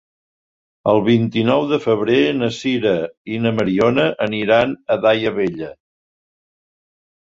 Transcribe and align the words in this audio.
El 0.93 1.01
vint-i-nou 1.07 1.65
de 1.73 1.79
febrer 1.83 2.17
na 2.39 2.51
Sira 2.57 2.95
i 3.37 3.39
na 3.45 3.55
Mariona 3.61 4.09
aniran 4.29 4.77
a 4.99 5.03
Daia 5.09 5.39
Vella. 5.41 5.75